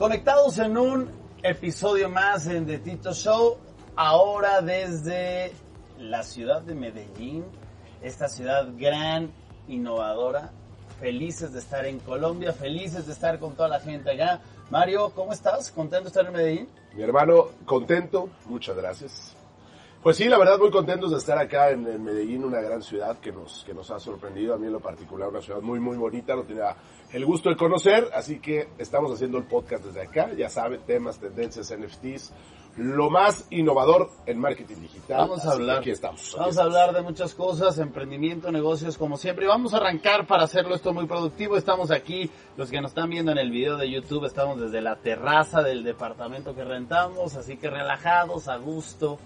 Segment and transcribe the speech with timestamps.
[0.00, 1.10] Conectados en un
[1.42, 3.58] episodio más en The Tito Show,
[3.94, 5.52] ahora desde
[5.98, 7.44] la ciudad de Medellín,
[8.00, 9.30] esta ciudad gran,
[9.68, 10.52] innovadora,
[11.00, 14.40] felices de estar en Colombia, felices de estar con toda la gente allá.
[14.70, 15.70] Mario, ¿cómo estás?
[15.70, 16.68] ¿Contento de estar en Medellín?
[16.94, 19.36] Mi hermano, contento, muchas gracias.
[20.02, 23.18] Pues sí, la verdad muy contentos de estar acá en, en, Medellín, una gran ciudad
[23.18, 24.54] que nos, que nos ha sorprendido.
[24.54, 26.74] A mí en lo particular, una ciudad muy, muy bonita, no tenía
[27.12, 30.30] el gusto de conocer, así que estamos haciendo el podcast desde acá.
[30.32, 32.32] Ya saben, temas, tendencias, NFTs,
[32.78, 35.18] lo más innovador en marketing digital.
[35.18, 35.78] Vamos a hablar.
[35.80, 36.34] Aquí estamos.
[36.38, 39.46] Vamos a hablar de muchas cosas, emprendimiento, negocios, como siempre.
[39.46, 41.58] Vamos a arrancar para hacerlo esto muy productivo.
[41.58, 44.96] Estamos aquí, los que nos están viendo en el video de YouTube, estamos desde la
[44.96, 49.18] terraza del departamento que rentamos, así que relajados, a gusto.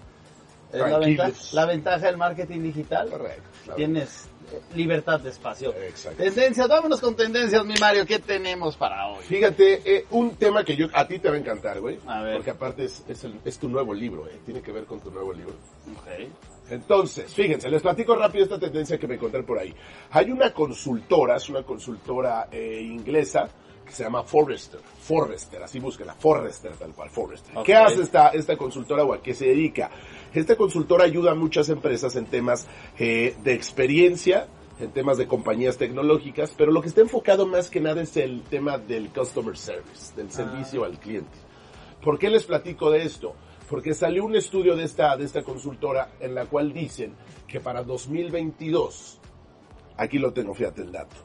[0.71, 3.09] Es la ventaja, la ventaja del marketing digital.
[3.09, 3.75] Correcto.
[3.75, 4.29] Tienes
[4.75, 5.73] libertad de espacio.
[5.73, 6.23] Exacto.
[6.23, 8.05] Tendencias, vámonos con tendencias, mi Mario.
[8.05, 9.23] ¿Qué tenemos para hoy?
[9.23, 11.99] Fíjate, eh, un tema que yo a ti te va a encantar, güey.
[12.05, 12.35] A ver.
[12.35, 14.39] Porque aparte es, es, el, es tu nuevo libro, eh.
[14.45, 15.53] Tiene que ver con tu nuevo libro.
[16.01, 16.31] Okay.
[16.69, 19.73] Entonces, fíjense, les platico rápido esta tendencia que me encontré por ahí.
[20.11, 23.47] Hay una consultora, es una consultora eh, inglesa,
[23.85, 24.79] que se llama Forrester.
[24.99, 27.51] Forrester, así búsquela, Forrester tal cual, Forrester.
[27.51, 27.63] Okay.
[27.63, 29.89] ¿Qué hace esta, esta consultora o a qué se dedica?
[30.33, 32.67] Esta consultora ayuda a muchas empresas en temas
[32.99, 34.47] eh, de experiencia,
[34.79, 38.41] en temas de compañías tecnológicas, pero lo que está enfocado más que nada es el
[38.43, 40.87] tema del customer service, del servicio Ah.
[40.87, 41.37] al cliente.
[42.03, 43.35] ¿Por qué les platico de esto?
[43.69, 47.15] Porque salió un estudio de esta, de esta consultora en la cual dicen
[47.47, 49.19] que para 2022,
[49.97, 51.15] aquí lo tengo, fíjate el dato,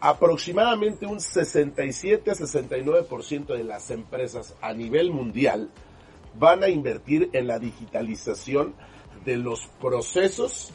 [0.00, 5.70] aproximadamente un 67 a 69% de las empresas a nivel mundial
[6.38, 8.74] van a invertir en la digitalización
[9.24, 10.72] de los procesos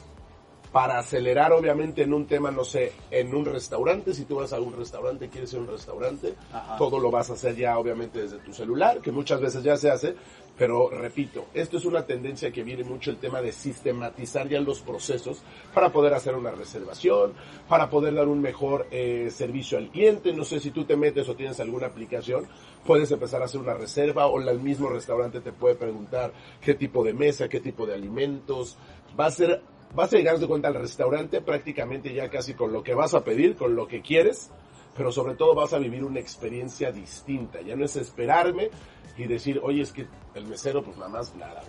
[0.72, 4.60] para acelerar obviamente en un tema, no sé, en un restaurante, si tú vas a
[4.60, 6.78] un restaurante, quieres ir a un restaurante, Ajá.
[6.78, 9.90] todo lo vas a hacer ya obviamente desde tu celular, que muchas veces ya se
[9.90, 10.16] hace,
[10.60, 14.82] pero repito, esto es una tendencia que viene mucho el tema de sistematizar ya los
[14.82, 15.42] procesos
[15.74, 17.32] para poder hacer una reservación,
[17.70, 21.30] para poder dar un mejor eh, servicio al cliente, no sé si tú te metes
[21.30, 22.46] o tienes alguna aplicación,
[22.86, 27.06] puedes empezar a hacer una reserva o el mismo restaurante te puede preguntar qué tipo
[27.06, 28.78] de mesa, qué tipo de alimentos,
[29.18, 29.62] va a ser
[29.96, 33.24] vas a llegar de cuenta al restaurante prácticamente ya casi con lo que vas a
[33.24, 34.52] pedir, con lo que quieres,
[34.96, 37.62] pero sobre todo vas a vivir una experiencia distinta.
[37.62, 38.70] Ya no es esperarme
[39.18, 41.62] y decir, oye, es que el mesero pues nada más nada.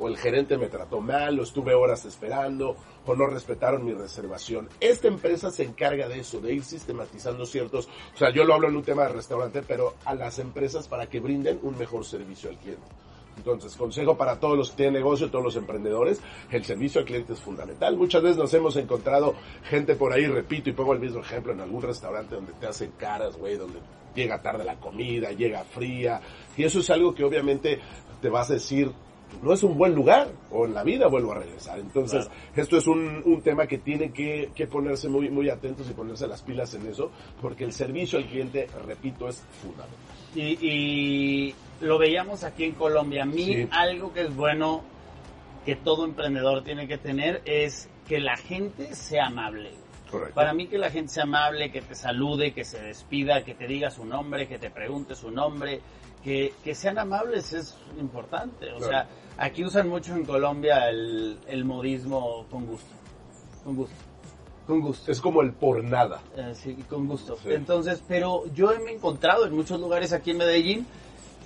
[0.00, 4.68] O el gerente me trató mal, o estuve horas esperando, o no respetaron mi reservación.
[4.78, 8.68] Esta empresa se encarga de eso, de ir sistematizando ciertos, o sea, yo lo hablo
[8.68, 12.48] en un tema de restaurante, pero a las empresas para que brinden un mejor servicio
[12.48, 12.86] al cliente.
[13.38, 17.32] Entonces, consejo para todos los que tienen negocio, todos los emprendedores, el servicio al cliente
[17.32, 17.96] es fundamental.
[17.96, 19.34] Muchas veces nos hemos encontrado
[19.64, 22.92] gente por ahí, repito, y pongo el mismo ejemplo, en algún restaurante donde te hacen
[22.98, 23.78] caras, güey, donde
[24.14, 26.20] llega tarde la comida, llega fría,
[26.56, 27.78] y eso es algo que obviamente
[28.20, 28.90] te vas a decir,
[29.42, 31.78] no es un buen lugar, o en la vida vuelvo a regresar.
[31.78, 32.40] Entonces, Claro.
[32.56, 36.26] esto es un, un tema que tiene que, que ponerse muy, muy atentos y ponerse
[36.26, 39.96] las pilas en eso, porque el servicio al cliente, repito, es fundamental.
[40.34, 43.22] Y, y lo veíamos aquí en Colombia.
[43.22, 43.68] A mí Sí.
[43.70, 44.82] algo que es bueno
[45.64, 49.70] que todo emprendedor tiene que tener es que la gente sea amable.
[50.10, 50.34] Correcto.
[50.34, 53.66] Para mí que la gente sea amable, que te salude, que se despida, que te
[53.66, 55.80] diga su nombre, que te pregunte su nombre,
[56.24, 58.72] que, que sean amables es importante.
[58.72, 58.88] O Claro.
[58.88, 62.88] sea, aquí usan mucho en Colombia el, el modismo con gusto.
[63.64, 63.94] Con gusto.
[64.66, 65.10] Con gusto.
[65.12, 66.20] Es como el por nada.
[66.36, 67.36] Eh, sí, con gusto.
[67.42, 67.50] Sí.
[67.52, 70.86] Entonces, pero yo me he encontrado en muchos lugares aquí en Medellín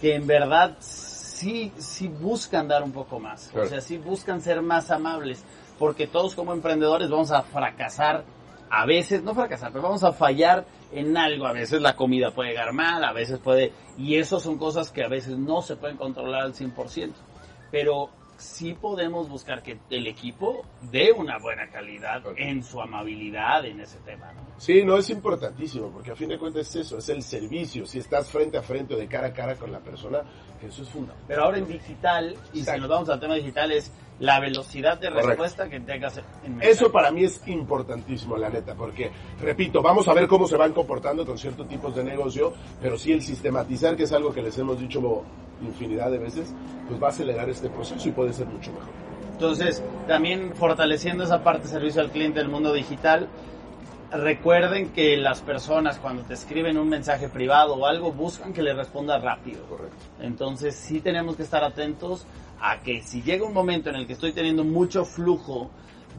[0.00, 3.48] que en verdad sí, sí buscan dar un poco más.
[3.48, 3.66] Claro.
[3.66, 5.44] O sea, sí buscan ser más amables.
[5.78, 8.24] Porque todos como emprendedores vamos a fracasar
[8.74, 11.46] a veces, no fracasar, pero vamos a fallar en algo.
[11.46, 13.70] A veces la comida puede llegar mal, a veces puede...
[13.98, 17.12] Y eso son cosas que a veces no se pueden controlar al 100%.
[17.70, 22.34] Pero sí podemos buscar que el equipo dé una buena calidad Ok.
[22.38, 24.40] en su amabilidad en ese tema, ¿no?
[24.56, 27.84] Sí, no es importantísimo, porque a fin de cuentas es eso, es el servicio.
[27.84, 30.22] Si estás frente a frente o de cara a cara con la persona,
[30.62, 31.26] eso es fundamental.
[31.28, 33.92] Pero ahora en digital, y si nos vamos al tema digital, es
[34.22, 35.28] la velocidad de Correcto.
[35.30, 36.62] respuesta que tengas en.
[36.62, 39.10] Eso para mí es importantísimo, la neta, porque,
[39.40, 43.10] repito, vamos a ver cómo se van comportando con ciertos tipos de negocio, pero sí
[43.10, 45.24] el sistematizar, que es algo que les hemos dicho
[45.60, 46.54] infinidad de veces,
[46.88, 48.90] pues va a acelerar este proceso y puede ser mucho mejor.
[49.32, 53.28] Entonces, también fortaleciendo esa parte de servicio al cliente del mundo digital,
[54.12, 58.74] recuerden que las personas cuando te escriben un mensaje privado o algo buscan que le
[58.74, 59.64] respondas rápido.
[59.66, 59.96] Correcto.
[60.20, 62.26] Entonces sí tenemos que estar atentos
[62.60, 65.70] a que si llega un momento en el que estoy teniendo mucho flujo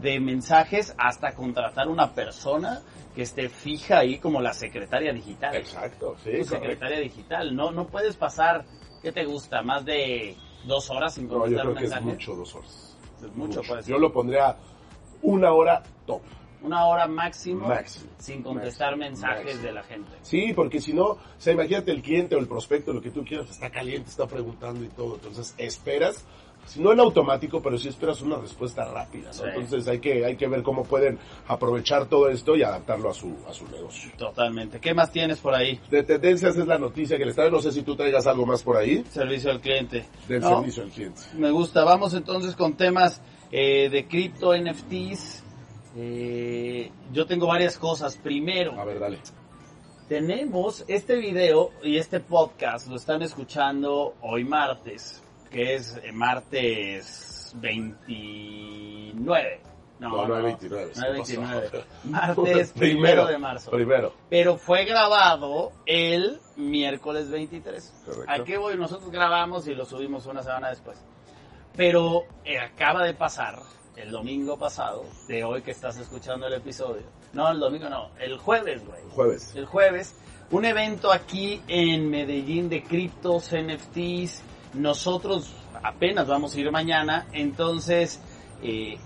[0.01, 2.81] de mensajes hasta contratar una persona
[3.15, 5.55] que esté fija ahí como la secretaria digital.
[5.55, 6.31] Exacto, sí.
[6.39, 7.55] Tu secretaria digital.
[7.55, 8.65] No, no puedes pasar,
[9.03, 9.61] ¿qué te gusta?
[9.61, 10.35] Más de
[10.65, 12.11] dos horas sin No, yo contestar creo un que es mensaje.
[12.11, 12.97] mucho dos horas.
[13.23, 13.91] Es mucho, puede ser.
[13.93, 14.57] Yo lo pondría
[15.21, 16.21] una hora top.
[16.63, 18.09] Una hora máximo, Máximo.
[18.17, 19.09] sin contestar Máximo.
[19.09, 19.63] mensajes Máximo.
[19.63, 20.11] de la gente.
[20.21, 23.23] Sí, porque si no, o sea, imagínate el cliente o el prospecto, lo que tú
[23.25, 25.15] quieras, está caliente, está preguntando y todo.
[25.15, 26.25] Entonces, esperas,
[26.65, 29.33] si no en automático, pero sí esperas una respuesta rápida, ¿no?
[29.33, 29.43] Sí.
[29.53, 31.19] Entonces, hay que, hay que ver cómo pueden
[31.49, 34.11] aprovechar todo esto y adaptarlo a su, a su negocio.
[34.17, 34.79] Totalmente.
[34.79, 35.81] ¿Qué más tienes por ahí?
[35.91, 37.57] De tendencias es la noticia que les traigo.
[37.57, 40.05] No sé si tú traigas algo más por ahí Servicio al cliente.
[40.29, 41.21] del No, servicio al cliente.
[41.35, 41.83] Me gusta.
[41.83, 43.21] Vamos entonces con temas
[43.51, 45.42] eh, de cripto, NFTs.
[45.95, 48.17] Eh, yo tengo varias cosas.
[48.17, 49.19] Primero, A ver, dale.
[50.07, 57.53] tenemos este video y este podcast, lo están escuchando hoy martes, que es eh, martes
[57.57, 59.61] 29.
[59.99, 60.87] No, no 29.
[60.87, 61.13] No ¿qué pasó?
[61.13, 61.83] 29.
[62.05, 63.71] Martes primero de marzo.
[63.71, 64.13] Primero.
[64.29, 67.93] Pero fue grabado el miércoles 23.
[68.05, 68.31] Correcto.
[68.31, 68.75] ¿A qué voy?
[68.75, 70.97] Nosotros grabamos y lo subimos una semana después.
[71.77, 73.59] Pero eh, acaba de pasar
[73.95, 77.03] el domingo pasado, de hoy que estás escuchando el episodio.
[77.33, 79.01] No, el domingo no, el jueves, güey.
[79.09, 79.55] Jueves.
[79.55, 80.15] El jueves,
[80.51, 84.41] un evento aquí en Medellín de criptos, NFTs.
[84.73, 85.53] Nosotros
[85.83, 88.19] apenas vamos a ir mañana, entonces
[88.63, 88.97] eh,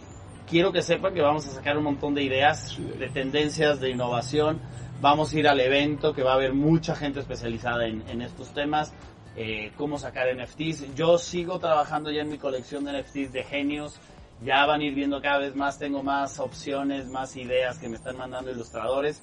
[0.49, 4.61] quiero que sepan que vamos a sacar un montón de ideas, de tendencias, de innovación.
[5.01, 8.53] Vamos a ir al evento que va a haber mucha gente especializada en, en estos
[8.53, 8.93] temas.
[9.37, 10.95] eh, cómo sacar NFTs.
[10.95, 13.99] Yo sigo trabajando ya en mi colección de NFTs de genios.
[14.43, 17.95] Ya van a ir viendo cada vez más, tengo más opciones, más ideas que me
[17.95, 19.21] están mandando ilustradores.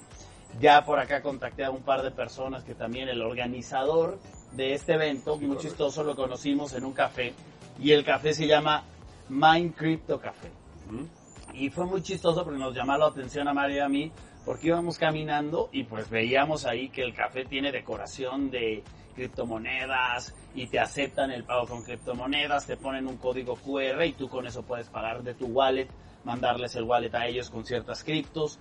[0.59, 4.19] Ya por acá contacté a un par de personas que también el organizador
[4.53, 7.33] de este evento, Sí, muy chistoso, lo conocimos en un café.
[7.79, 8.83] Y el café se llama
[9.29, 10.49] Mind Crypto Café.
[10.87, 11.07] Ujú.
[11.53, 14.11] Y fue muy chistoso porque nos llamó la atención a Mario y a mí
[14.45, 18.83] porque íbamos caminando y pues veíamos ahí que el café tiene decoración de
[19.15, 24.29] criptomonedas y te aceptan el pago con criptomonedas, te ponen un código QR y tú
[24.29, 25.87] con eso puedes pagar de tu wallet,
[26.23, 28.59] mandarles el wallet a ellos con ciertas criptos.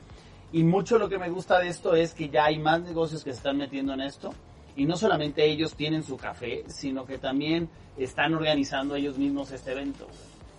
[0.53, 3.33] Y mucho lo que me gusta de esto es que ya hay más negocios que
[3.33, 4.33] se están metiendo en esto.
[4.77, 9.73] Y no solamente ellos tienen su café, sino que también están organizando ellos mismos este
[9.73, 10.07] evento.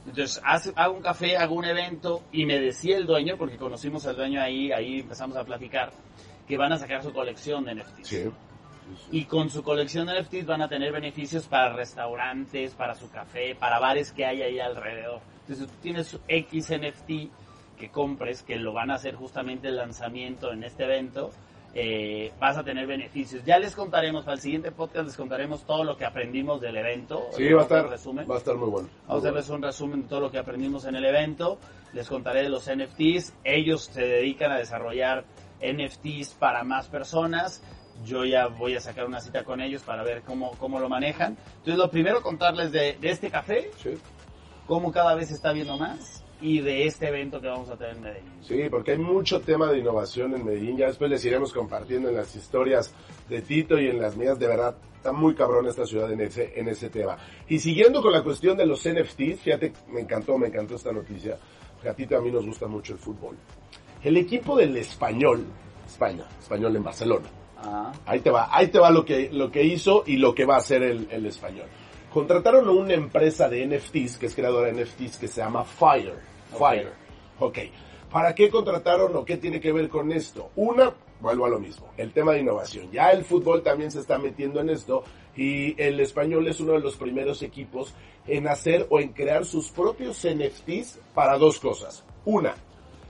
[0.08, 4.16] Entonces, hago un café, hago un evento y me decía el dueño, porque conocimos al
[4.16, 5.92] dueño ahí, ahí empezamos a platicar,
[6.48, 8.08] que van a sacar su colección de NFTs.
[9.12, 13.56] Y con su colección de NFTs van a tener beneficios para restaurantes, para su café,
[13.56, 15.22] para bares que hay ahí alrededor.
[15.42, 17.12] Entonces, tú tienes X NFT
[17.78, 21.32] que compres, que lo van a hacer justamente el lanzamiento en este evento,
[21.74, 23.44] eh, vas a tener beneficios.
[23.44, 27.28] Ya les contaremos, para el siguiente podcast les contaremos todo lo que aprendimos del evento.
[27.36, 28.30] Sí, va a estar, resumen.
[28.30, 28.90] va a estar muy bueno.
[29.08, 31.60] Vamos a Muy hacerles un resumen de todo lo que aprendimos en el evento.
[31.92, 33.34] Les contaré de los NFTs.
[33.44, 35.26] Ellos se dedican a desarrollar
[35.62, 37.62] NFTs para más personas.
[38.04, 41.38] Yo ya voy a sacar una cita con ellos para ver cómo, cómo lo manejan.
[41.58, 43.92] Entonces, lo primero, contarles de, de este café, Sí.
[44.68, 47.96] cómo cada vez se está viendo más, y de este evento que vamos a tener
[47.96, 48.32] en Medellín.
[48.42, 50.78] Sí, porque hay mucho tema de innovación en Medellín.
[50.78, 52.94] Ya después les iremos compartiendo en las historias
[53.30, 54.38] de Tito y en las mías.
[54.38, 57.18] De verdad, está muy cabrón esta ciudad en ese, en ese tema.
[57.48, 61.38] Y siguiendo con la cuestión de los NFTs, fíjate, me encantó, me encantó esta noticia.
[61.76, 63.38] Porque a Tito y a mí nos gusta mucho el fútbol.
[64.04, 65.46] El equipo del Español,
[65.88, 67.28] España, Español en Barcelona.
[67.57, 70.46] Ah, Ahí te va, ahí te va lo que, lo que hizo y lo que
[70.46, 71.68] va a hacer el, el español.
[72.13, 76.15] Contrataron a una empresa de NFTs, que es creadora de NFTs, que se llama Fire.
[76.58, 76.94] Fire.
[77.39, 77.60] Ok.
[78.12, 80.51] ¿Para qué contrataron o qué tiene que ver con esto?
[80.56, 82.89] Una, vuelvo a lo mismo, el tema de innovación.
[82.91, 85.03] Ya el fútbol también se está metiendo en esto
[85.36, 87.94] y el español es uno de los primeros equipos
[88.25, 92.06] en hacer o en crear sus propios NFTs para dos cosas.
[92.24, 92.56] Una,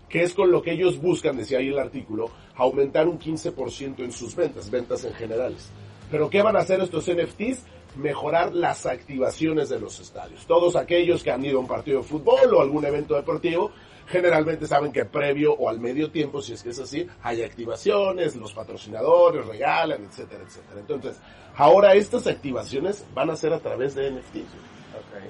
[0.10, 4.12] que es con lo que ellos buscan, decía ahí el artículo, aumentar un 15% en
[4.12, 5.70] sus ventas, ventas en generales.
[6.12, 7.64] Pero ¿qué van a hacer estos NFTs?
[7.98, 10.46] Mejorar las activaciones de los estadios.
[10.46, 13.72] Todos aquellos que han ido a un partido de fútbol o algún evento deportivo,
[14.08, 18.36] generalmente saben que previo o al medio tiempo, si es que es así, hay activaciones,
[18.36, 20.80] los patrocinadores regalan, etcétera, etcétera.
[20.80, 21.18] Entonces,
[21.56, 24.75] ahora estas activaciones van a ser a través de NFTs.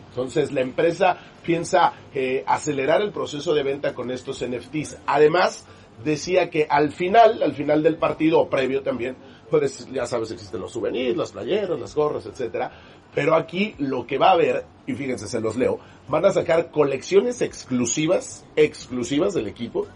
[0.09, 4.97] Entonces la empresa piensa eh, acelerar el proceso de venta con estos NFTs.
[5.05, 5.65] Además,
[6.03, 9.15] decía que al final, al final del partido o previo también,
[9.49, 12.71] pues ya sabes, existen los souvenirs, las playeras, las gorras, etcétera.
[13.13, 15.79] Pero aquí lo que va a haber, y fíjense, se los leo,
[16.09, 19.87] van a sacar colecciones exclusivas, exclusivas del equipo.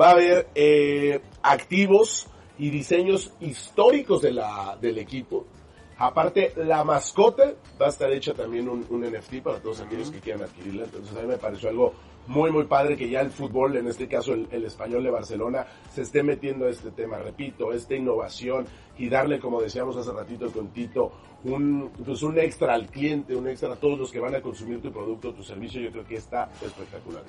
[0.00, 5.46] Va a haber eh, activos y diseños históricos de la, del equipo.
[6.00, 10.18] Aparte, la mascota va a estar hecha también un, un NFT para todos aquellos que
[10.18, 10.84] quieran adquirirla.
[10.84, 11.92] Entonces a mí me pareció algo
[12.26, 15.66] muy, muy padre que ya el fútbol, en este caso el, el, español de Barcelona,
[15.92, 17.18] se esté metiendo a este tema.
[17.18, 18.66] Repito, esta innovación
[18.96, 21.12] y darle, como decíamos hace ratito con Tito,
[21.44, 24.80] un, pues un extra al cliente, un extra a todos los que van a consumir
[24.80, 27.24] tu producto, tu servicio, yo creo que está espectacular.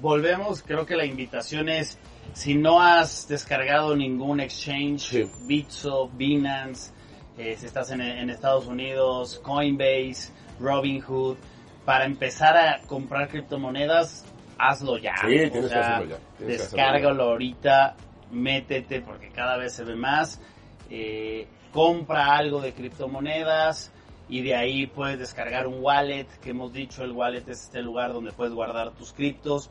[0.00, 1.98] Volvemos, creo que la invitación es,
[2.32, 5.24] si no has descargado ningún exchange, sí.
[5.48, 6.92] Bitso, Binance,
[7.38, 11.36] eh, si estás en, en, Estados Unidos, Coinbase, Robinhood,
[11.84, 14.24] para empezar a comprar criptomonedas,
[14.58, 15.16] hazlo ya.
[15.20, 16.46] Sí, tienes o sea, que hacerlo ya.
[16.46, 17.96] Descárgalo ahorita,
[18.30, 20.40] métete porque cada vez se ve más.
[20.90, 23.92] Eh, compra algo de criptomonedas
[24.28, 28.12] y de ahí puedes descargar un wallet, que hemos dicho el wallet es este lugar
[28.12, 29.68] donde puedes guardar tus criptos.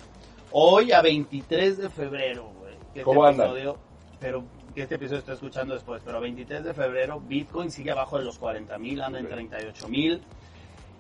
[0.52, 3.04] Hoy a 23 de febrero, güey.
[3.04, 3.78] ¿Cómo episodio,
[4.20, 4.44] pero
[4.74, 8.40] que este episodio está escuchando después, pero 23 de febrero Bitcoin sigue abajo de los
[8.40, 10.22] 40 mil, anda en 38 mil.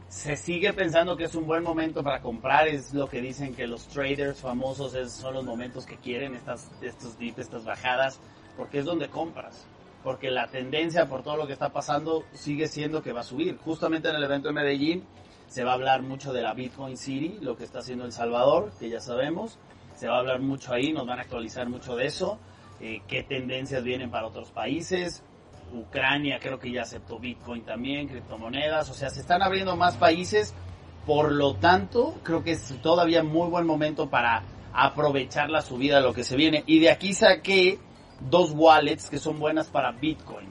[0.08, 3.66] Se sigue pensando que es un buen momento para comprar, es lo que dicen que
[3.66, 8.20] los traders famosos es, son los momentos que quieren estas, estos dips, estas bajadas,
[8.56, 9.66] porque es donde compras.
[10.04, 13.58] Porque la tendencia por todo lo que está pasando sigue siendo que va a subir.
[13.58, 15.04] Justamente en el evento de Medellín
[15.48, 18.72] se va a hablar mucho de la Bitcoin City, lo que está haciendo El Salvador,
[18.80, 19.58] que ya sabemos.
[19.96, 22.38] Se va a hablar mucho ahí, nos van a actualizar mucho de eso.
[22.80, 25.24] Eh, qué tendencias vienen para otros países.
[25.74, 28.90] Ucrania creo que ya aceptó Bitcoin también, criptomonedas.
[28.90, 30.54] O sea, se están abriendo más países.
[31.06, 36.04] Por lo tanto, creo que es todavía muy buen momento para aprovechar la subida de
[36.04, 36.64] lo que se viene.
[36.66, 37.80] Y de aquí saqué
[38.20, 40.48] dos wallets que son buenas para Bitcoin.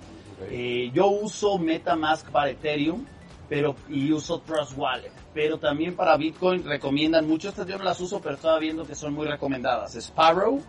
[0.50, 3.06] Eh, yo uso MetaMask para Ethereum
[3.52, 5.12] pero y uso Trust Wallet.
[5.34, 7.50] Pero también para Bitcoin recomiendan mucho.
[7.50, 9.94] Estas yo no las uso, pero estaba viendo que son muy recomendadas.
[9.94, 10.62] Sparrow,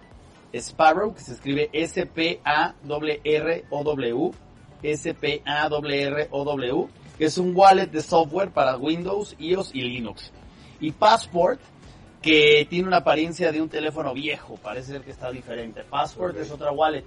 [0.53, 2.41] Sparrow, que se escribe S-P-A-R-R-O-W,
[4.83, 10.31] S-P-A-R-R-O-W, que es un wallet de software para Windows, iOS y Linux.
[10.79, 11.59] Y Passport,
[12.21, 15.83] que tiene una apariencia de un teléfono viejo, parece ser que está diferente.
[15.83, 16.43] Passport okay.
[16.43, 17.03] es otra wallet.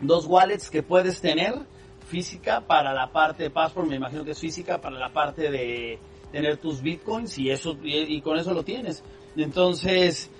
[0.00, 1.54] Dos wallets que puedes tener
[2.08, 5.98] física para la parte de Passport, me imagino que es física para la parte de
[6.32, 9.02] tener tus bitcoins y eso y, y con eso lo tienes.
[9.36, 10.30] Entonces,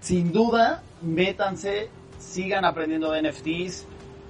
[0.00, 3.86] sin duda, métanse, sigan aprendiendo de NFTs,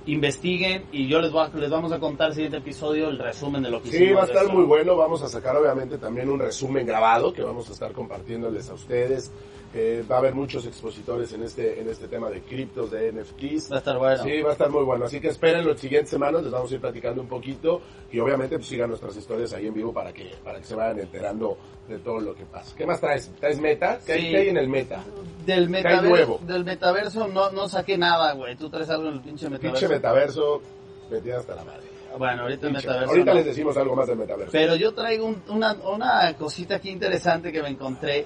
[0.06, 3.62] investiguen y yo les, voy a, les vamos a contar el siguiente episodio el resumen
[3.62, 4.96] de lo que Sí, va a estar muy bueno.
[4.96, 9.30] Vamos a sacar obviamente también un resumen grabado que vamos a estar compartiéndoles a ustedes.
[9.76, 13.72] Eh, va a haber muchos expositores en este en este tema de criptos, de NFTs.
[13.72, 14.22] Va a estar bueno.
[14.22, 15.04] Sí, va a estar muy bueno.
[15.06, 17.80] Así que esperen las siguientes semanas, les vamos a ir platicando un poquito
[18.12, 21.00] y obviamente pues sigan nuestras historias ahí en vivo para que para que se vayan
[21.00, 22.72] enterando de todo lo que pasa.
[22.76, 23.32] ¿Qué más traes?
[23.40, 23.98] ¿Traes meta?
[24.06, 24.26] ¿Qué, Sí.
[24.36, 25.02] hay, en el meta?
[25.44, 25.88] Del nuevo?
[25.90, 28.54] metaverso, del metaverso no, no saqué nada, güey.
[28.54, 29.80] Tú traes algo en el pinche metaverso.
[29.80, 30.62] Pinche metaverso,
[31.10, 31.80] metida hasta la madre.
[32.16, 33.10] Bueno, ahorita el metaverso.
[33.10, 33.34] Ahorita no.
[33.38, 34.52] les decimos algo más del metaverso.
[34.52, 38.24] Pero yo traigo un- una, una cosita aquí interesante que me encontré.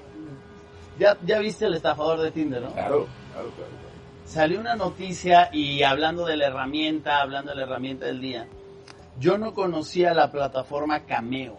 [0.98, 2.72] Ya, ya viste el estafador de Tinder, ¿no?
[2.72, 3.68] Claro, claro, claro.
[4.26, 8.46] Salió una noticia y hablando de la herramienta, hablando de la herramienta del día,
[9.18, 11.56] yo no conocía la plataforma Cameo.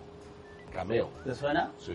[0.71, 1.09] Cameo.
[1.23, 1.71] ¿Te suena?
[1.79, 1.93] Sí,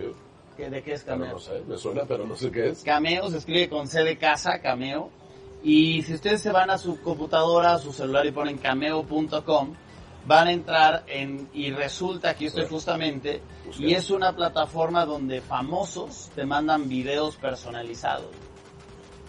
[0.56, 1.32] ¿Qué- ¿De qué es Cameo?
[1.32, 2.82] no sé, me suena, pero no sé qué es.
[2.82, 5.10] Cameo se escribe con C de casa, Cameo.
[5.62, 9.74] Y si ustedes se van a su computadora, a su celular y ponen cameo.com,
[10.26, 13.42] van a entrar en, y resulta, aquí estoy justamente,
[13.78, 18.30] y es una plataforma donde famosos te mandan videos personalizados.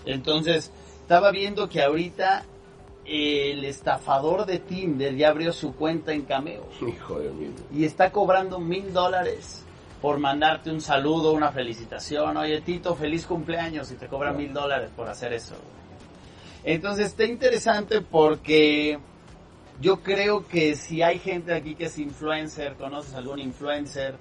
[0.05, 0.71] Entonces,
[1.01, 2.45] estaba viendo que ahorita
[3.05, 7.51] el estafador de Tinder ya abrió su cuenta en Cameo Hijo de mí.
[7.71, 9.63] y está cobrando mil dólares
[10.01, 12.37] por mandarte un saludo, una felicitación.
[12.37, 15.55] Oye, Tito, feliz cumpleaños y te cobra mil dólares por hacer eso.
[16.63, 18.99] Entonces está interesante porque
[19.81, 24.15] yo creo que si hay gente aquí que es influencer, conoces algún influencer,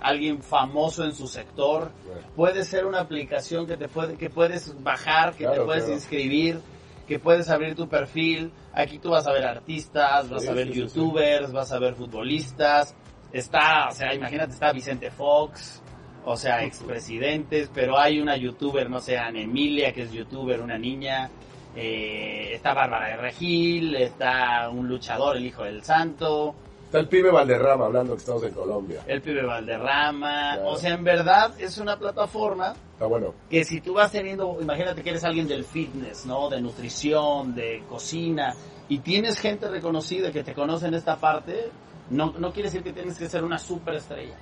[0.00, 2.20] alguien famoso en su sector, Bueno.
[2.36, 5.94] puede ser una aplicación que te puede, que puedes bajar, que te puedes claro.
[5.94, 6.60] inscribir,
[7.06, 8.52] que puedes abrir tu perfil.
[8.72, 10.80] Aquí tú vas a ver artistas, vas a ver sí, sí, sí.
[10.80, 12.94] youtubers, vas a ver futbolistas.
[13.32, 15.82] Está, o sea, imagínate, está Vicente Fox,
[16.24, 20.78] o sea, expresidentes, pero hay una youtuber, no sé, Ana Emilia, que es youtuber, una
[20.78, 21.30] niña.
[21.76, 26.54] Eh, está Bárbara de Regil, está un luchador, el hijo del santo,
[26.88, 29.02] Está el pibe Valderrama hablando que estamos en Colombia.
[29.06, 30.54] el pibe Valderrama.
[30.54, 30.68] Claro.
[30.70, 33.34] O sea, en verdad es una plataforma Está bueno.
[33.50, 36.48] que si tú vas teniendo, imagínate que eres alguien del fitness, ¿no?
[36.48, 38.54] De nutrición, de cocina,
[38.88, 41.68] y tienes gente reconocida que te conoce en esta parte,
[42.08, 44.36] no, no quiere decir que tienes que ser una superestrella.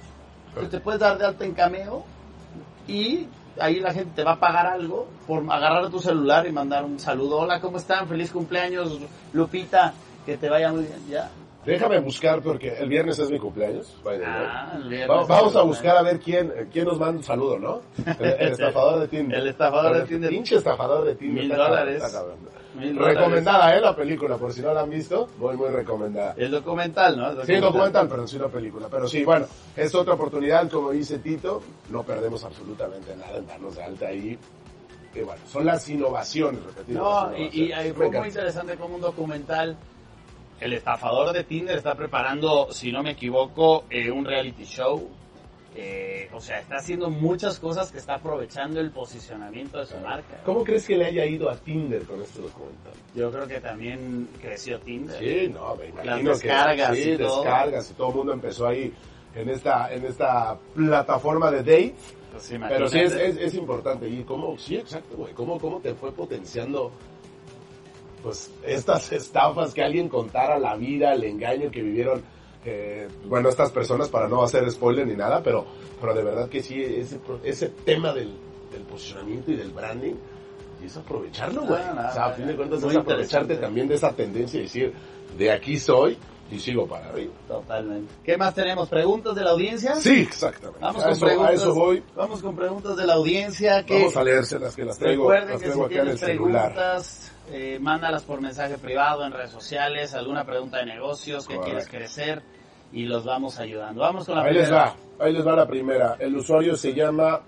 [0.51, 2.05] Entonces te puedes dar de alta en cameo
[2.87, 3.27] y
[3.61, 6.99] ahí la gente te va a pagar algo por agarrar tu celular y mandar un
[6.99, 7.39] saludo.
[7.39, 8.09] Hola, ¿cómo están?
[8.09, 8.99] Feliz cumpleaños,
[9.33, 9.95] Lupita.
[10.25, 11.31] Que te vaya muy bien, ya.
[11.67, 13.95] Déjame buscar porque el viernes es mi cumpleaños.
[14.25, 17.81] Ah, el Vamos tu a buscar a ver quién, quién nos manda un saludo, ¿no?
[18.21, 19.39] El, el estafador de Tinder.
[19.41, 20.31] El estafador de Tinder.
[20.31, 21.45] Pinche estafador de Tinder.
[21.45, 22.03] Mil dólares.
[22.79, 23.81] Recomendada, ¿eh?
[23.81, 26.35] La película, por si no la han visto, muy, muy recomendada.
[26.37, 27.41] Es documental, ¿no?
[27.41, 28.89] Es Sí, documental, pero sí una película.
[28.91, 33.77] Pero sí, bueno, es otra oportunidad, como dice Tito, no perdemos absolutamente nada en darnos
[33.77, 34.39] de alta ahí.
[35.15, 37.03] Y bueno, son las innovaciones, repetimos.
[37.03, 37.79] No, las y, y innovaciones.
[37.79, 39.77] ahí Me fue muy interesante como un documental.
[40.61, 45.09] El estafador de Tinder está preparando, si no me equivoco, eh, un reality show.
[45.79, 50.41] Eh, o sea, está haciendo muchas cosas que está aprovechando el posicionamiento de su marca.
[50.43, 52.95] ¿Cómo crees que le haya ido a Tinder con este documental?
[53.15, 55.19] Yo creo que también creció Tinder.
[55.19, 57.43] Sí, no, me Las descargas que sí, y todo.
[57.43, 58.91] descargas y todo el mundo empezó ahí
[59.35, 61.95] en esta, en esta plataforma de date.
[62.33, 64.09] Pues Pero sí es, es, es importante.
[64.09, 65.35] Y cómo, sí, exacto, güey.
[65.35, 66.91] ¿Cómo, ¿Cómo te fue potenciando
[68.27, 72.23] pues estas estafas que alguien contara la vida, el engaño que vivieron,
[72.65, 75.65] eh, bueno, estas personas, para no hacer spoiler ni nada, pero,
[76.01, 78.37] pero de verdad que sí, ese, ese tema del,
[78.73, 80.15] del posicionamiento y del branding,
[80.83, 81.81] y es aprovecharlo, güey.
[81.95, 84.93] No, o sea, a fin de cuentas es aprovecharte también de esa tendencia y decir,
[85.39, 86.19] de aquí soy
[86.51, 87.33] y sigo para arriba.
[87.49, 88.13] Totalmente.
[88.25, 88.89] ¿Qué más tenemos?
[88.89, 89.97] ¿Preguntas de la audiencia?
[89.97, 90.81] Sí, exactamente.
[90.81, 91.55] Vamos a, con eso, a preguntas.
[91.55, 92.03] eso voy.
[92.15, 93.83] Vamos con preguntas de la audiencia.
[93.85, 96.21] Que Vamos a leérselas, que las traigo, Recuerden las que si acá en el tienes
[96.21, 96.73] celular.
[96.73, 101.89] preguntas, eh, mándalas por mensaje privado en redes sociales, alguna pregunta de negocios que quieres
[101.89, 102.43] crecer
[102.93, 104.03] y los vamos ayudando.
[104.03, 104.85] Vamos con la Ahí les primera.
[105.19, 106.17] va, ahí les va la primera.
[106.21, 107.41] El usuario se llama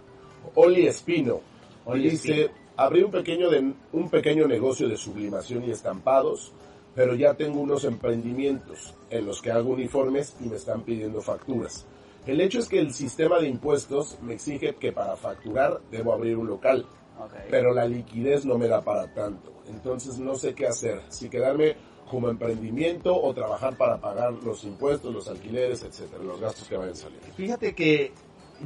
[0.56, 1.40] Oli Espino.
[1.84, 6.52] Oli y dice, abrí un pequeño, de, un pequeño negocio de sublimación y estampados,
[6.98, 11.86] pero ya tengo unos emprendimientos en los que hago uniformes y me están pidiendo facturas.
[12.26, 16.36] El hecho es que el sistema de impuestos me exige que para facturar debo abrir
[16.36, 16.86] un local,
[17.20, 17.34] Ok.
[17.50, 19.52] pero la liquidez no me da para tanto.
[19.68, 21.76] Entonces no sé qué hacer, si quedarme
[22.10, 26.96] como emprendimiento o trabajar para pagar los impuestos, los alquileres, etcétera, los gastos que vayan
[26.96, 27.28] saliendo.
[27.36, 28.10] Fíjate que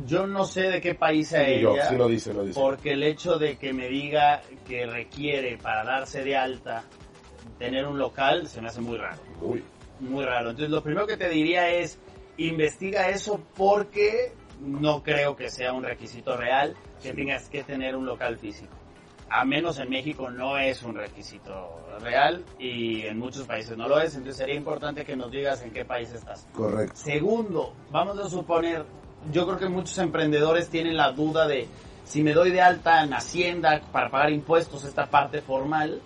[0.06, 2.58] yo no sé de qué país Y yo, ella, si no dice, no dice.
[2.58, 6.84] porque el hecho de que me diga que requiere para darse de alta
[7.58, 9.20] tener un local se me hace muy raro.
[9.40, 9.62] Uy,
[10.00, 10.50] Muy raro.
[10.50, 11.98] Entonces lo primero que te diría es
[12.36, 17.14] investiga eso porque no creo que sea un requisito real que Sí.
[17.16, 18.72] tengas que tener un local físico.
[19.28, 24.00] A menos en México no es un requisito real y en muchos países no lo
[24.00, 24.14] es.
[24.14, 26.46] Entonces sería importante que nos digas en qué país estás.
[26.52, 26.96] correcto.
[26.96, 28.84] Segundo, vamos a suponer,
[29.32, 31.66] yo creo que muchos emprendedores tienen la duda de
[32.04, 36.00] si me doy de alta en Hacienda para pagar impuestos, esta parte formal,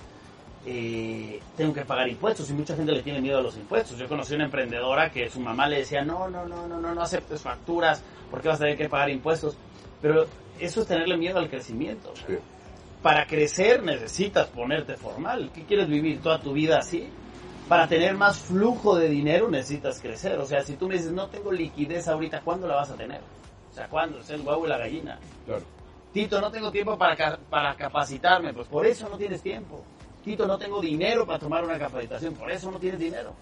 [0.68, 3.96] eh, tengo que pagar impuestos y mucha gente le tiene miedo a los impuestos.
[3.96, 7.02] Yo conocí una emprendedora que su mamá le decía, no, no, no, no, no, no
[7.02, 8.02] aceptes facturas
[8.32, 9.56] porque vas a tener que pagar impuestos.
[10.02, 10.26] Pero
[10.58, 12.12] eso es tenerle miedo al crecimiento.
[12.26, 12.34] Sí.
[13.00, 15.50] Para crecer necesitas ponerte formal.
[15.54, 17.08] ¿Qué quieres vivir toda tu vida así?
[17.68, 20.36] Para tener más flujo de dinero necesitas crecer.
[20.40, 23.20] O sea, si tú me dices, no tengo liquidez ahorita, ¿cuándo la vas a tener?
[23.70, 24.18] O sea, ¿cuándo?
[24.18, 25.18] Es el huevo y la gallina.
[25.44, 25.62] Claro.
[26.12, 28.52] Tito, no tengo tiempo para, para capacitarme.
[28.52, 29.84] Pues por eso no tienes tiempo.
[30.26, 32.34] Tito, no tengo dinero para tomar una capacitación.
[32.34, 33.32] Por eso no tienes dinero.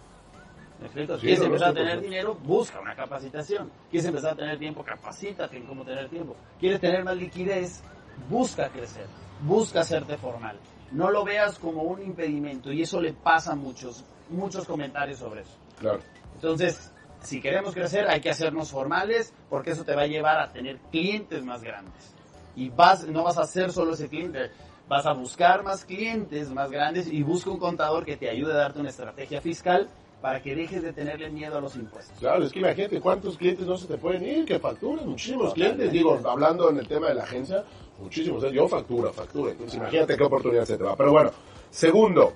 [0.79, 1.15] ¿Me explico?
[1.15, 2.35] Sí, ¿Quieres no, no, empezar a tener dinero?
[2.35, 3.71] Busca una capacitación.
[3.91, 4.85] ¿Quieres empezar a tener tiempo?
[4.85, 6.37] Capacítate en cómo tener tiempo.
[6.61, 7.83] ¿Quieres tener más liquidez?
[8.29, 9.07] Busca crecer.
[9.41, 10.59] Busca hacerte formal.
[10.93, 12.71] No lo veas como un impedimento.
[12.71, 15.57] Y eso le pasa a muchos, muchos comentarios sobre eso.
[15.81, 16.01] Claro.
[16.35, 16.93] Entonces,
[17.23, 20.77] si queremos crecer, hay que hacernos formales porque eso te va a llevar a tener
[20.91, 22.15] clientes más grandes.
[22.55, 24.51] Y vas, no vas a ser solo ese cliente,
[24.89, 28.57] vas a buscar más clientes más grandes y busca un contador que te ayude a
[28.57, 29.89] darte una estrategia fiscal
[30.21, 32.19] para que dejes de tenerle miedo a los impuestos.
[32.19, 35.93] Claro, es que imagínate cuántos clientes no se te pueden ir, que facturan, muchísimos clientes.
[35.93, 37.63] Digo, hablando en el tema de la agencia,
[38.01, 38.43] muchísimos.
[38.45, 38.51] ¿eh?
[38.51, 39.53] Yo factura, factura.
[39.53, 40.97] Entonces imagínate qué oportunidad se te va.
[40.97, 41.31] Pero bueno,
[41.71, 42.33] segundo,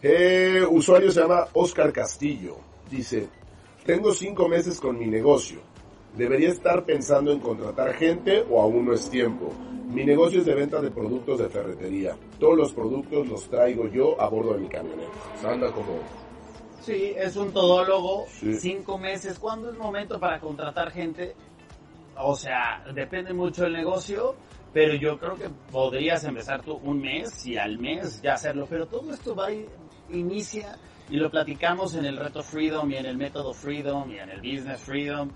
[0.00, 2.58] eh, usuario se llama Oscar Castillo.
[2.88, 3.28] Dice,
[3.84, 5.60] tengo cinco meses con mi negocio.
[6.16, 9.52] ¿Debería estar pensando en contratar gente o aún no es tiempo?
[9.88, 12.16] Mi negocio es de venta de productos de ferretería.
[12.38, 15.10] Todos los productos los traigo yo a bordo de mi camioneta.
[15.36, 15.98] O sea, anda como...
[16.80, 18.54] Sí, es un todólogo, Sí.
[18.54, 19.38] cinco meses.
[19.38, 21.34] ¿Cuándo es momento para contratar gente?
[22.18, 24.34] O sea, depende mucho del negocio,
[24.72, 28.66] pero yo creo que podrías empezar tú un mes y al mes ya hacerlo.
[28.68, 29.66] Pero todo esto va y
[30.10, 30.76] inicia
[31.08, 34.40] y lo platicamos en el reto Freedom y en el método Freedom y en el
[34.40, 35.28] Business Freedom,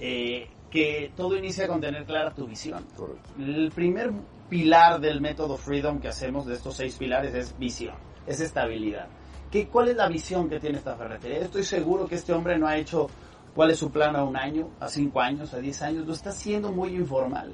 [0.00, 2.84] eh, que todo inicia con tener clara tu visión.
[2.96, 3.30] Correcto.
[3.38, 4.12] El primer
[4.48, 7.94] pilar del método Freedom que hacemos de estos seis pilares es visión,
[8.26, 9.06] es estabilidad.
[9.50, 11.40] ¿Qué, ¿Cuál es la visión que tiene esta ferretería?
[11.40, 13.08] Estoy seguro que este hombre no ha hecho
[13.54, 16.30] cuál es su plan a un año, a cinco años, a diez años, lo está
[16.30, 17.52] haciendo muy informal.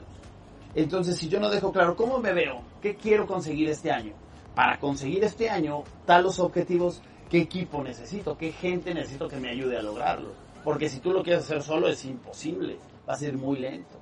[0.75, 4.13] Entonces, si yo no dejo claro cómo me veo, qué quiero conseguir este año,
[4.55, 9.51] para conseguir este año, tal los objetivos, qué equipo necesito, qué gente necesito que me
[9.51, 10.33] ayude a lograrlo.
[10.69, 12.77] Porque si tú lo quieres hacer solo es imposible,
[13.09, 13.97] va a ser muy lento.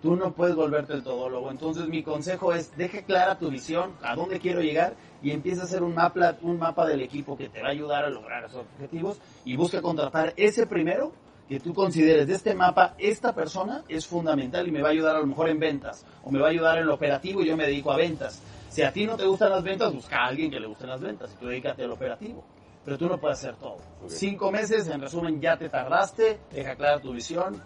[0.00, 1.50] Tú no puedes volverte el todólogo.
[1.50, 5.64] Entonces mi consejo es, deje clara tu visión, a dónde quiero llegar y empieza a
[5.64, 8.60] hacer un mapa, un mapa del equipo que te va a ayudar a lograr esos
[8.60, 11.10] objetivos y busca contratar ese primero
[11.48, 15.16] que tú consideres de este mapa, esta persona es fundamental y me va a ayudar
[15.16, 17.56] a lo mejor en ventas o me va a ayudar en lo operativo y yo
[17.56, 18.40] me dedico a ventas.
[18.68, 21.00] Si a ti no te gustan las ventas, busca a alguien que le gusten las
[21.00, 22.44] ventas y tú dedícate al operativo.
[22.86, 23.78] Pero tú no puedes hacer todo.
[24.06, 27.60] Cinco meses, en resumen, ya te tardaste, deja clara tu visión,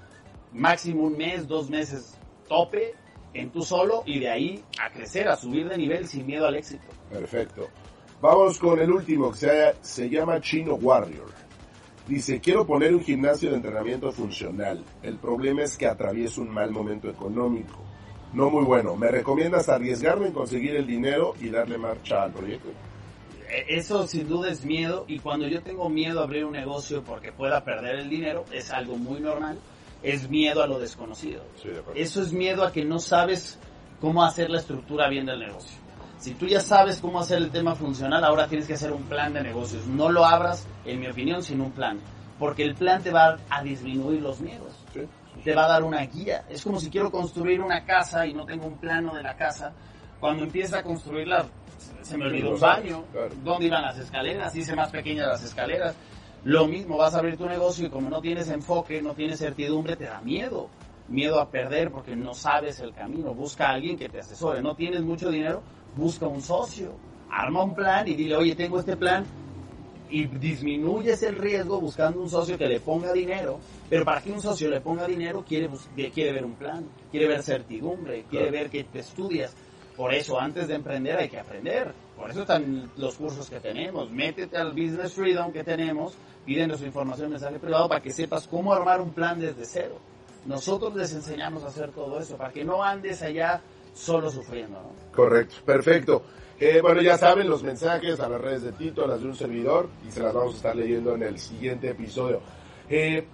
[0.55, 2.95] máximo un mes, dos meses tope
[3.35, 6.57] en tú solo y de ahí a crecer, a subir de nivel sin miedo al
[6.57, 6.85] éxito.
[7.11, 7.69] Perfecto.
[8.23, 11.29] Vamos con el último, que se, se llama Chino Warrior.
[12.09, 14.83] Dice, quiero poner un gimnasio de entrenamiento funcional.
[15.03, 17.79] El problema es que atravieso un mal momento económico.
[18.33, 18.97] No muy bueno.
[18.97, 22.71] ¿Me recomiendas arriesgarme en conseguir el dinero y darle marcha al proyecto?
[23.51, 27.03] E, eso sin duda es miedo y cuando yo tengo miedo a abrir un negocio
[27.03, 29.59] porque pueda perder el dinero, es algo muy normal
[30.03, 31.43] es miedo a lo desconocido.
[31.95, 33.59] Eso es miedo a que no sabes
[34.01, 35.79] cómo hacer la estructura bien del negocio.
[36.19, 39.33] Si tú ya sabes cómo hacer el tema funcional, ahora tienes que hacer un plan
[39.33, 39.87] de negocios.
[39.87, 41.99] No lo abras, en mi opinión, sin un plan.
[42.39, 44.73] Porque el plan te va a disminuir los miedos.
[45.45, 46.45] Te va a dar una guía.
[46.51, 49.73] Es como si quiero construir una casa y no tengo un plano de la casa.
[50.19, 51.47] Cuando empieza a construirla,
[52.11, 53.05] se me olvidó un baño.
[53.43, 54.55] ¿Dónde iban las escaleras?
[54.55, 55.95] Hice más pequeñas las escaleras
[56.45, 59.97] lo mismo, vas a abrir tu negocio y como no tienes enfoque, no tienes certidumbre,
[59.97, 60.71] te da miedo.
[61.09, 63.35] Miedo a perder porque no sabes el camino.
[63.35, 64.63] Busca a alguien que te asesore.
[64.63, 65.63] No tienes mucho dinero,
[65.97, 66.95] busca un socio.
[67.31, 69.25] Arma un plan y dile, oye, tengo este plan.
[70.09, 73.59] Y disminuyes el riesgo buscando un socio que le ponga dinero.
[73.91, 75.69] Pero para que un socio le ponga dinero, quiere,
[76.13, 79.55] quiere ver un plan, quiere ver certidumbre, quiere ver que te estudias.
[80.01, 81.93] Por eso, antes de emprender, hay que aprender.
[82.17, 84.11] Por eso están los cursos que tenemos.
[84.11, 86.15] Métete al Business Freedom que tenemos
[86.47, 89.99] pídenos información en mensaje privado para que sepas cómo armar un plan desde cero.
[90.47, 93.61] Nosotros les enseñamos a hacer todo eso para que no andes allá
[93.93, 94.81] solo sufriendo.
[94.81, 94.91] ¿no?
[95.15, 96.23] Correcto, perfecto.
[96.59, 99.91] Eh, bueno, ya saben los mensajes a las redes de Tito, las de un servidor,
[100.09, 102.41] y se las vamos a estar leyendo en el siguiente episodio.
[102.89, 103.27] Eh,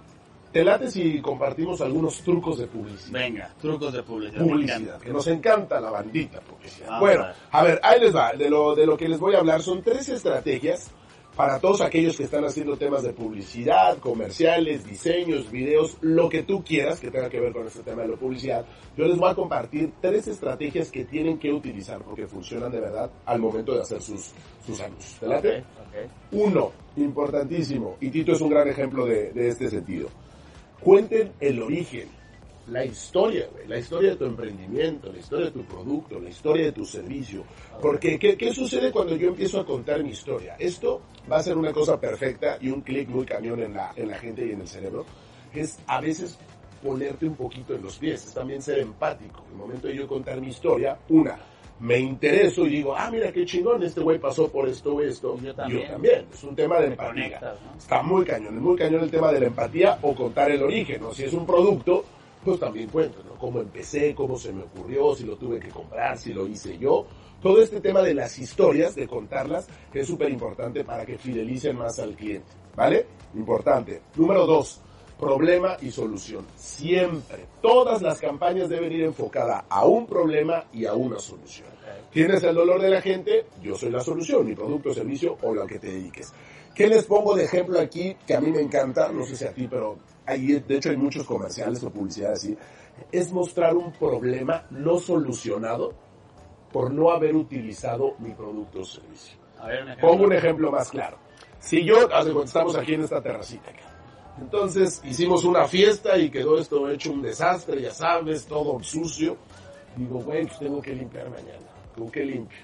[0.51, 3.11] ¿Te late si compartimos algunos trucos de publicidad?
[3.11, 4.43] Venga, trucos de publicidad.
[4.43, 6.99] Publicidad, que nos encanta la bandita publicidad.
[6.99, 8.33] bueno, a ver, ahí les va.
[8.33, 10.91] De lo, de lo que les voy a hablar son tres estrategias
[11.37, 16.63] para todos aquellos que están haciendo temas de publicidad, comerciales, diseños, videos, lo que tú
[16.63, 18.65] quieras que tenga que ver con este tema de la publicidad,
[18.97, 23.11] yo les voy a compartir tres estrategias que tienen que utilizar porque funcionan de verdad
[23.23, 24.31] al momento de hacer sus,
[24.65, 25.19] sus anuncios.
[26.31, 30.09] Uno, importantísimo, y Tito es un gran ejemplo de, de este sentido.
[30.81, 32.09] Cuenten el origen
[32.67, 36.71] la historia, la historia de tu emprendimiento, la historia de tu producto, la historia de
[36.73, 37.43] tu servicio.
[37.81, 40.55] Porque, ¿qué, ¿qué, sucede cuando yo empiezo a contar mi historia?
[40.59, 44.09] Esto va a ser una cosa perfecta y un clic muy cañón en la, en
[44.09, 45.05] la gente y en el cerebro.
[45.53, 46.37] Es a veces
[46.83, 49.43] ponerte un poquito en los pies, es también ser empático.
[49.45, 51.37] En el momento de yo contar mi historia, una,
[51.79, 55.37] me intereso y digo, ah, mira qué chingón, este güey pasó por esto esto.
[55.41, 55.83] Yo también.
[55.83, 56.25] Yo también.
[56.31, 57.55] Es un tema de empatía.
[57.77, 61.03] Está muy cañón, es muy cañón el tema de la empatía o contar el origen.
[61.03, 62.03] O si es un producto,
[62.43, 63.35] pues también cuento, ¿no?
[63.35, 67.05] Cómo empecé, cómo se me ocurrió, si lo tuve que comprar, si lo hice yo.
[67.41, 71.77] Todo este tema de las historias, de contarlas, que es súper importante para que fidelicen
[71.77, 73.05] más al cliente, ¿vale?
[73.35, 74.01] Importante.
[74.15, 74.81] Número dos,
[75.19, 76.45] problema y solución.
[76.55, 81.67] Siempre, todas las campañas deben ir enfocadas a un problema y a una solución.
[82.11, 83.45] ¿Tienes el dolor de la gente?
[83.61, 86.33] Yo soy la solución, mi producto, servicio o lo que te dediques.
[86.73, 89.11] ¿Qué les pongo de ejemplo aquí que a mí me encanta?
[89.11, 92.55] No sé si a ti, pero de hecho hay muchos comerciales o publicidad así,
[93.11, 95.93] es mostrar un problema no solucionado
[96.71, 99.37] por no haber utilizado mi producto o servicio.
[99.99, 101.17] Pongo un ejemplo más claro.
[101.59, 102.07] Si yo,
[102.43, 103.71] estamos aquí en esta terracita
[104.39, 109.37] entonces hicimos una fiesta y quedó esto hecho un desastre, ya sabes, todo sucio.
[109.95, 111.67] Digo, güey, pues tengo que limpiar mañana.
[111.95, 112.59] ¿Con qué limpio?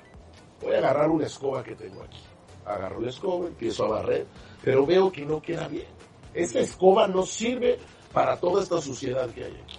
[0.61, 2.19] Voy a agarrar una escoba que tengo aquí.
[2.65, 4.25] Agarro la escoba, empiezo a barrer,
[4.63, 5.87] pero veo que no queda bien
[6.33, 7.77] esta escoba no sirve
[8.11, 9.77] para toda esta suciedad que hay aquí.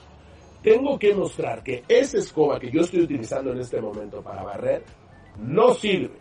[0.62, 4.84] Tengo que mostrar que esa escoba que yo estoy utilizando en este momento para barrer
[5.38, 6.16] no sirve.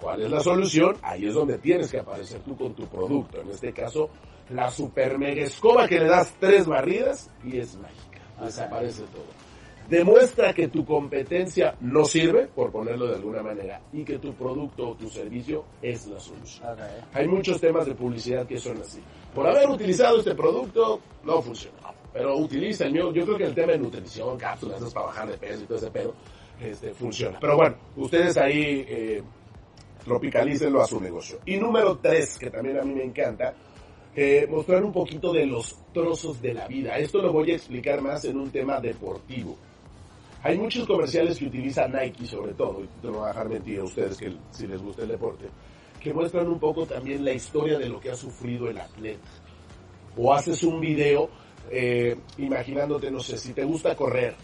[0.00, 0.96] ¿Cuál es la solución?
[1.02, 3.40] Ahí es donde tienes que aparecer tú con tu producto.
[3.40, 4.08] En este caso,
[4.50, 8.20] la super mega escoba que le das tres barridas y es mágica.
[8.42, 9.40] Desaparece todo
[9.90, 14.90] demuestra que tu competencia no sirve, por ponerlo de alguna manera, y que tu producto
[14.90, 16.68] o tu servicio es la solución.
[17.12, 19.00] Hay muchos temas de publicidad que son así.
[19.34, 21.76] Por haber utilizado este producto, no funcionó.
[22.12, 25.38] Pero utiliza el mío, yo creo que el tema de nutrición, cápsulas, para bajar de
[25.38, 26.14] peso y todo ese pedo,
[26.60, 27.38] este, funciona.
[27.40, 29.22] Pero bueno, ustedes ahí eh,
[30.04, 31.38] tropicalícenlo a su negocio.
[31.46, 33.54] Y número tres, que también a mí me encanta,
[34.14, 36.98] eh, mostrar un poquito de los trozos de la vida.
[36.98, 39.56] Esto lo voy a explicar más en un tema deportivo.
[40.42, 43.84] Hay muchos comerciales que utilizan Nike sobre todo, y no voy a dejar mentir a
[43.84, 45.46] ustedes que si les gusta el deporte,
[46.00, 49.28] que muestran un poco también la historia de lo que ha sufrido el atleta.
[50.16, 51.28] O haces un video
[51.70, 54.34] eh, imaginándote, no sé, si te gusta correr,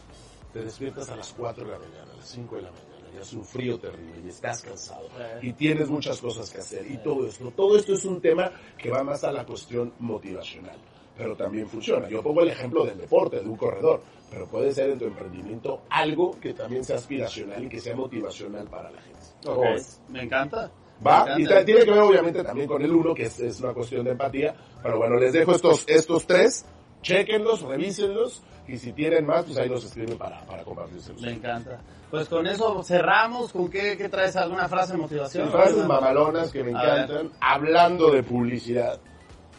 [0.52, 3.20] te despiertas a las 4 de la mañana, a las 5 de la mañana, y
[3.20, 5.08] hace un frío terrible y estás cansado
[5.40, 7.50] y tienes muchas cosas que hacer y todo esto.
[7.50, 10.76] Todo esto es un tema que va más a la cuestión motivacional,
[11.16, 12.08] pero también funciona.
[12.08, 15.82] Yo pongo el ejemplo del deporte, de un corredor, pero puede ser en tu emprendimiento
[15.90, 19.20] algo que también sea aspiracional y que sea motivacional para la gente.
[19.46, 19.64] Ok,
[20.08, 20.70] Me encanta.
[21.06, 21.38] ¿Va?
[21.38, 24.12] Y tiene que ver obviamente también con el uno, que es, es una cuestión de
[24.12, 24.54] empatía.
[24.82, 26.64] Pero bueno, les dejo estos, estos tres,
[27.06, 31.22] chequenlos, revísenlos, y si tienen más, pues ahí los escriben para, para compartírselos.
[31.22, 31.80] Me encanta.
[32.10, 33.52] Pues con eso cerramos.
[33.52, 34.34] ¿Con qué, qué traes?
[34.36, 35.50] ¿Alguna frase de motivación?
[35.50, 38.98] Frases mamalonas que me encantan, hablando de publicidad,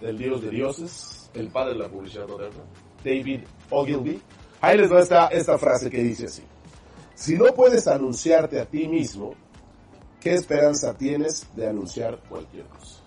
[0.02, 2.64] del dios de dioses, el padre de la publicidad moderna,
[3.04, 4.22] David Ogilvy.
[4.60, 6.44] Ahí les va esta, esta frase que dice así.
[7.14, 9.36] Si no puedes anunciarte a ti mismo,
[10.20, 13.02] ¿qué esperanza tienes de anunciar cualquier cosa?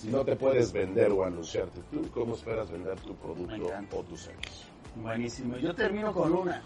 [0.00, 4.22] Si no te puedes vender o anunciarte tú, ¿cómo esperas vender tu producto o tus
[4.22, 4.66] servicios?
[4.94, 5.58] Buenísimo.
[5.58, 6.62] Yo termino con una.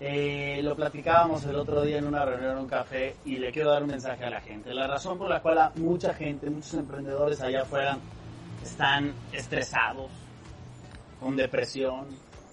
[0.00, 3.70] Eh, lo platicábamos el otro día en una reunión en un café y le quiero
[3.70, 4.72] dar un mensaje a la gente.
[4.72, 7.98] La razón por la cual mucha gente, muchos emprendedores allá afuera
[8.64, 10.10] están estresados,
[11.20, 12.06] con depresión,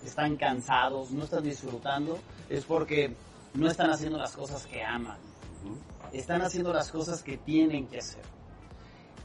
[0.04, 3.16] están cansados, no están disfrutando, es porque
[3.54, 5.18] no están haciendo las cosas que aman.
[6.12, 8.36] Están haciendo las cosas que tienen que hacer.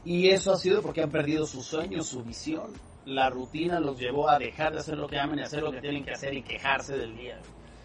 [0.03, 2.71] Y eso ha sido porque han perdido sus sueños, su visión.
[3.05, 5.81] La rutina los llevó a dejar de hacer lo que aman y hacer lo que
[5.81, 7.39] tienen que hacer y quejarse del día.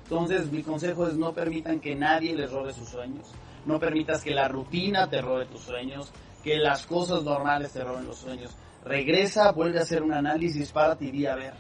[0.05, 3.31] Entonces, mi consejo es no permitan que nadie les robe sus sueños.
[3.65, 6.13] No permitas que la rutina te robe tus sueños,
[6.45, 8.55] que las cosas normales te roben los sueños.
[8.85, 11.55] Regresa, vuelve a hacer un análisis, párate y di a ver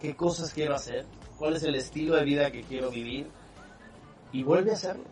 [0.00, 1.06] qué cosas quiero hacer,
[1.38, 3.28] cuál es el estilo de vida que quiero vivir
[4.32, 5.04] y vuelve a hacerlo.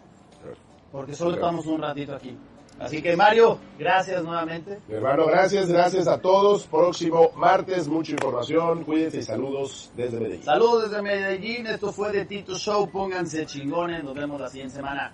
[0.92, 2.36] Porque solo estamos un ratito aquí.
[2.78, 4.80] Así que Mario, gracias nuevamente.
[4.88, 6.66] Mi hermano, gracias, gracias a todos.
[6.66, 8.84] Próximo martes, mucha información.
[8.84, 10.44] Cuídense y saludos desde Medellín.
[10.44, 15.12] Saludos desde Medellín, esto fue de Tito Show, pónganse chingones, nos vemos la siguiente semana.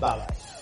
[0.00, 0.53] Bye bye.